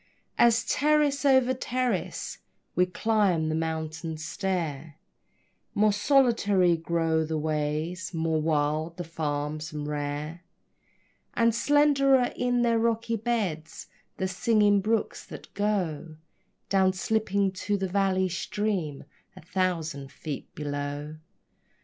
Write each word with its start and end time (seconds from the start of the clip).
As, 0.39 0.65
terrace 0.65 1.25
over 1.25 1.53
terrace, 1.53 2.39
we 2.75 2.87
climb 2.87 3.49
the 3.49 3.53
mountain 3.53 4.17
stair, 4.17 4.95
More 5.75 5.93
solitary 5.93 6.75
grow 6.75 7.23
the 7.23 7.37
ways, 7.37 8.11
more 8.11 8.41
wild 8.41 8.97
the 8.97 9.03
farms 9.03 9.71
and 9.71 9.85
rare, 9.87 10.41
And 11.35 11.53
slenderer 11.53 12.33
in 12.35 12.63
their 12.63 12.79
rocky 12.79 13.15
beds 13.15 13.89
the 14.17 14.27
singing 14.27 14.81
brooks 14.81 15.23
that 15.27 15.53
go 15.53 16.15
Down 16.67 16.93
slipping 16.93 17.51
to 17.51 17.77
the 17.77 17.87
valley 17.87 18.27
stream 18.27 19.03
a 19.35 19.41
thousand 19.43 20.11
feet 20.11 20.47
below. 20.55 21.17